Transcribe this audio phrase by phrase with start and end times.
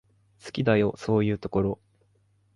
[0.43, 1.79] 好きだよ、そういうところ。